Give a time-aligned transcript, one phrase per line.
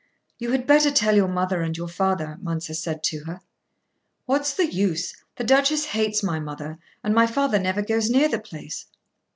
[0.39, 3.41] "You had better tell your mother and your father," Mounser said to her.
[4.25, 5.13] "What's the use?
[5.35, 8.87] The Duchess hates my mother, and my father never goes near the place."